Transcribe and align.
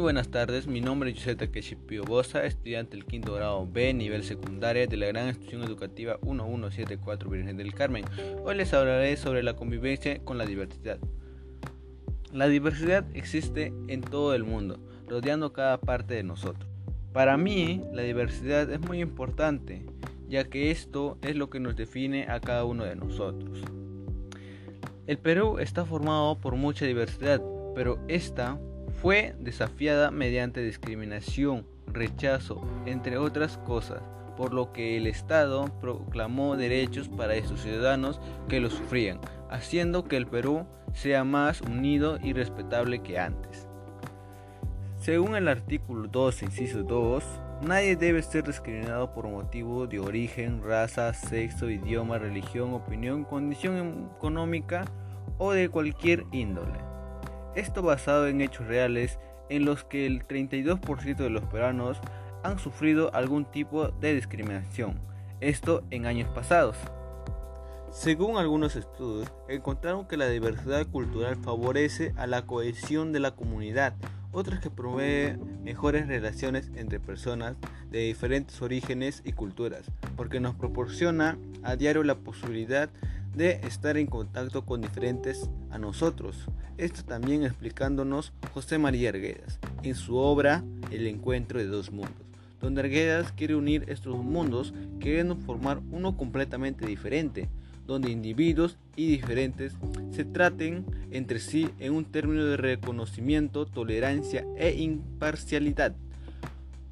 buenas 0.00 0.28
tardes, 0.28 0.66
mi 0.66 0.80
nombre 0.80 1.10
es 1.10 1.18
José 1.18 1.36
Takeshi 1.36 1.76
Bosa, 2.06 2.44
estudiante 2.44 2.96
del 2.96 3.06
quinto 3.06 3.34
grado 3.34 3.66
B, 3.70 3.94
nivel 3.94 4.24
secundaria 4.24 4.86
de 4.86 4.96
la 4.96 5.06
Gran 5.06 5.28
Institución 5.28 5.62
Educativa 5.62 6.18
1174 6.22 7.30
Virgen 7.30 7.56
del 7.56 7.74
Carmen. 7.74 8.04
Hoy 8.44 8.56
les 8.56 8.74
hablaré 8.74 9.16
sobre 9.16 9.42
la 9.42 9.54
convivencia 9.54 10.18
con 10.24 10.38
la 10.38 10.46
diversidad. 10.46 10.98
La 12.32 12.48
diversidad 12.48 13.04
existe 13.14 13.72
en 13.88 14.00
todo 14.00 14.34
el 14.34 14.42
mundo, 14.42 14.80
rodeando 15.06 15.52
cada 15.52 15.78
parte 15.78 16.14
de 16.14 16.22
nosotros. 16.22 16.68
Para 17.12 17.36
mí, 17.36 17.82
la 17.92 18.02
diversidad 18.02 18.70
es 18.70 18.80
muy 18.80 19.00
importante, 19.00 19.86
ya 20.28 20.44
que 20.44 20.70
esto 20.70 21.18
es 21.22 21.36
lo 21.36 21.50
que 21.50 21.60
nos 21.60 21.76
define 21.76 22.26
a 22.28 22.40
cada 22.40 22.64
uno 22.64 22.84
de 22.84 22.96
nosotros. 22.96 23.62
El 25.06 25.18
Perú 25.18 25.58
está 25.58 25.84
formado 25.84 26.40
por 26.40 26.56
mucha 26.56 26.84
diversidad, 26.84 27.40
pero 27.74 27.98
esta 28.08 28.58
fue 29.00 29.34
desafiada 29.38 30.10
mediante 30.10 30.62
discriminación, 30.62 31.66
rechazo, 31.86 32.66
entre 32.86 33.18
otras 33.18 33.58
cosas, 33.58 34.00
por 34.36 34.52
lo 34.52 34.72
que 34.72 34.96
el 34.96 35.06
Estado 35.06 35.66
proclamó 35.80 36.56
derechos 36.56 37.08
para 37.08 37.34
esos 37.34 37.60
ciudadanos 37.60 38.20
que 38.48 38.60
lo 38.60 38.70
sufrían, 38.70 39.20
haciendo 39.50 40.04
que 40.04 40.16
el 40.16 40.26
Perú 40.26 40.66
sea 40.92 41.24
más 41.24 41.60
unido 41.60 42.18
y 42.22 42.32
respetable 42.32 43.00
que 43.00 43.18
antes. 43.18 43.68
Según 44.98 45.36
el 45.36 45.48
artículo 45.48 46.08
2, 46.08 46.44
inciso 46.44 46.82
2, 46.82 47.24
nadie 47.62 47.96
debe 47.96 48.22
ser 48.22 48.44
discriminado 48.44 49.12
por 49.12 49.28
motivo 49.28 49.86
de 49.86 50.00
origen, 50.00 50.62
raza, 50.62 51.12
sexo, 51.12 51.68
idioma, 51.68 52.18
religión, 52.18 52.72
opinión, 52.72 53.24
condición 53.24 54.10
económica 54.16 54.86
o 55.36 55.52
de 55.52 55.68
cualquier 55.68 56.24
índole. 56.32 56.93
Esto 57.54 57.82
basado 57.82 58.26
en 58.26 58.40
hechos 58.40 58.66
reales 58.66 59.18
en 59.48 59.64
los 59.64 59.84
que 59.84 60.06
el 60.06 60.26
32% 60.26 61.16
de 61.16 61.30
los 61.30 61.44
peruanos 61.44 62.00
han 62.42 62.58
sufrido 62.58 63.14
algún 63.14 63.44
tipo 63.44 63.88
de 63.88 64.14
discriminación, 64.14 65.00
esto 65.40 65.84
en 65.90 66.06
años 66.06 66.28
pasados. 66.34 66.76
Según 67.90 68.38
algunos 68.38 68.74
estudios, 68.74 69.32
encontraron 69.48 70.06
que 70.06 70.16
la 70.16 70.26
diversidad 70.26 70.84
cultural 70.86 71.36
favorece 71.36 72.12
a 72.16 72.26
la 72.26 72.44
cohesión 72.44 73.12
de 73.12 73.20
la 73.20 73.30
comunidad, 73.36 73.94
otras 74.34 74.60
que 74.60 74.68
provee 74.68 75.38
mejores 75.62 76.08
relaciones 76.08 76.70
entre 76.74 77.00
personas 77.00 77.56
de 77.90 78.00
diferentes 78.00 78.60
orígenes 78.60 79.22
y 79.24 79.32
culturas, 79.32 79.86
porque 80.16 80.40
nos 80.40 80.54
proporciona 80.56 81.38
a 81.62 81.76
diario 81.76 82.02
la 82.02 82.16
posibilidad 82.16 82.90
de 83.34 83.60
estar 83.66 83.96
en 83.96 84.06
contacto 84.06 84.64
con 84.64 84.80
diferentes 84.80 85.48
a 85.70 85.78
nosotros. 85.78 86.46
Esto 86.76 87.04
también 87.04 87.44
explicándonos 87.44 88.32
José 88.52 88.78
María 88.78 89.10
Arguedas 89.10 89.58
en 89.82 89.94
su 89.94 90.16
obra 90.16 90.64
El 90.90 91.06
encuentro 91.06 91.58
de 91.58 91.66
dos 91.66 91.92
mundos, 91.92 92.26
donde 92.60 92.80
Arguedas 92.80 93.32
quiere 93.32 93.54
unir 93.54 93.84
estos 93.88 94.16
mundos 94.16 94.74
queriendo 95.00 95.36
formar 95.36 95.80
uno 95.90 96.16
completamente 96.16 96.86
diferente, 96.86 97.48
donde 97.86 98.10
individuos 98.10 98.78
y 98.96 99.08
diferentes 99.08 99.74
se 100.12 100.24
traten 100.24 100.86
entre 101.10 101.38
sí 101.38 101.70
en 101.78 101.92
un 101.92 102.04
término 102.04 102.44
de 102.44 102.56
reconocimiento, 102.56 103.66
tolerancia 103.66 104.46
e 104.56 104.74
imparcialidad, 104.74 105.94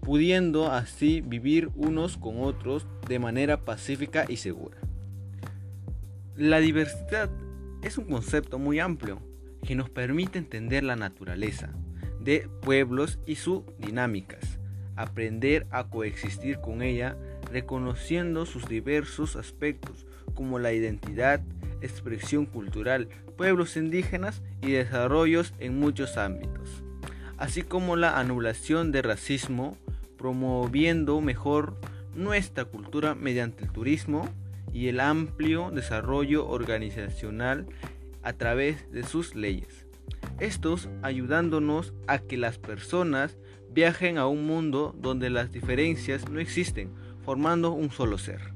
pudiendo 0.00 0.70
así 0.70 1.20
vivir 1.20 1.70
unos 1.74 2.16
con 2.16 2.42
otros 2.42 2.86
de 3.08 3.18
manera 3.18 3.64
pacífica 3.64 4.26
y 4.28 4.36
segura. 4.36 4.76
La 6.36 6.58
diversidad 6.58 7.30
es 7.82 7.96
un 7.96 8.04
concepto 8.04 8.58
muy 8.58 8.80
amplio 8.80 9.20
que 9.62 9.74
nos 9.74 9.88
permite 9.88 10.38
entender 10.38 10.82
la 10.84 10.96
naturaleza 10.96 11.72
de 12.20 12.48
pueblos 12.60 13.18
y 13.26 13.36
sus 13.36 13.62
dinámicas, 13.78 14.58
aprender 14.96 15.66
a 15.70 15.88
coexistir 15.88 16.60
con 16.60 16.82
ella 16.82 17.16
reconociendo 17.50 18.46
sus 18.46 18.68
diversos 18.68 19.36
aspectos 19.36 20.06
como 20.34 20.58
la 20.58 20.72
identidad, 20.72 21.40
expresión 21.80 22.46
cultural, 22.46 23.08
pueblos 23.36 23.76
indígenas 23.76 24.42
y 24.62 24.72
desarrollos 24.72 25.54
en 25.58 25.78
muchos 25.78 26.16
ámbitos, 26.16 26.82
así 27.36 27.62
como 27.62 27.96
la 27.96 28.18
anulación 28.18 28.92
de 28.92 29.02
racismo, 29.02 29.76
promoviendo 30.16 31.20
mejor 31.20 31.78
nuestra 32.14 32.64
cultura 32.64 33.14
mediante 33.14 33.64
el 33.64 33.72
turismo, 33.72 34.28
y 34.74 34.88
el 34.88 35.00
amplio 35.00 35.70
desarrollo 35.70 36.48
organizacional 36.48 37.66
a 38.22 38.32
través 38.32 38.90
de 38.90 39.04
sus 39.04 39.36
leyes. 39.36 39.86
Estos 40.40 40.88
ayudándonos 41.02 41.94
a 42.08 42.18
que 42.18 42.36
las 42.36 42.58
personas 42.58 43.38
viajen 43.70 44.18
a 44.18 44.26
un 44.26 44.46
mundo 44.46 44.94
donde 44.98 45.30
las 45.30 45.52
diferencias 45.52 46.28
no 46.28 46.40
existen, 46.40 46.92
formando 47.24 47.70
un 47.70 47.90
solo 47.90 48.18
ser. 48.18 48.53